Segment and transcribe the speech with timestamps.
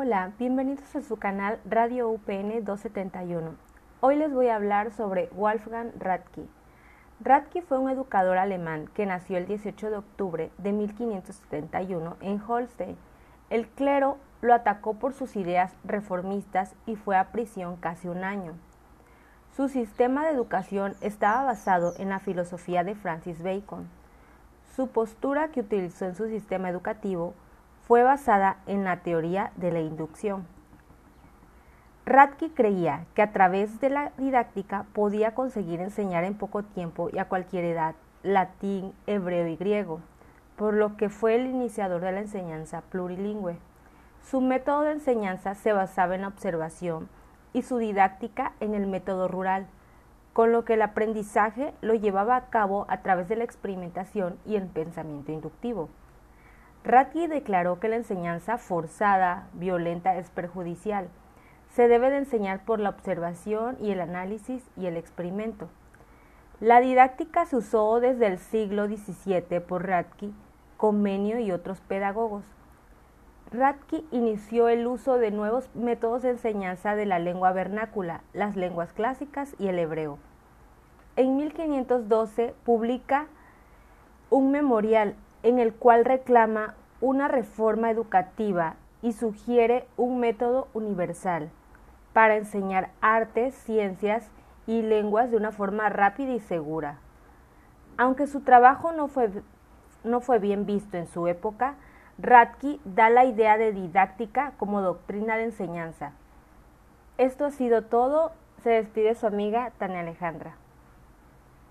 [0.00, 3.56] Hola, bienvenidos a su canal Radio UPN 271.
[3.98, 6.46] Hoy les voy a hablar sobre Wolfgang Radke.
[7.18, 12.96] Radke fue un educador alemán que nació el 18 de octubre de 1571 en Holstein.
[13.50, 18.52] El clero lo atacó por sus ideas reformistas y fue a prisión casi un año.
[19.56, 23.88] Su sistema de educación estaba basado en la filosofía de Francis Bacon.
[24.76, 27.34] Su postura que utilizó en su sistema educativo
[27.88, 30.46] fue basada en la teoría de la inducción.
[32.04, 37.18] Radke creía que a través de la didáctica podía conseguir enseñar en poco tiempo y
[37.18, 40.00] a cualquier edad latín, hebreo y griego,
[40.56, 43.56] por lo que fue el iniciador de la enseñanza plurilingüe.
[44.22, 47.08] Su método de enseñanza se basaba en la observación
[47.54, 49.66] y su didáctica en el método rural,
[50.34, 54.56] con lo que el aprendizaje lo llevaba a cabo a través de la experimentación y
[54.56, 55.88] el pensamiento inductivo.
[56.84, 61.08] Radke declaró que la enseñanza forzada, violenta, es perjudicial.
[61.70, 65.68] Se debe de enseñar por la observación y el análisis y el experimento.
[66.60, 70.30] La didáctica se usó desde el siglo XVII por Radke,
[70.76, 72.44] Comenio y otros pedagogos.
[73.50, 78.92] Radke inició el uso de nuevos métodos de enseñanza de la lengua vernácula, las lenguas
[78.92, 80.18] clásicas y el hebreo.
[81.16, 83.26] En 1512 publica
[84.30, 85.14] un memorial
[85.48, 91.48] en el cual reclama una reforma educativa y sugiere un método universal
[92.12, 94.28] para enseñar artes, ciencias
[94.66, 96.98] y lenguas de una forma rápida y segura.
[97.96, 99.30] Aunque su trabajo no fue,
[100.04, 101.76] no fue bien visto en su época,
[102.18, 106.12] Radke da la idea de didáctica como doctrina de enseñanza.
[107.16, 108.32] Esto ha sido todo.
[108.62, 110.56] Se despide su amiga Tania Alejandra.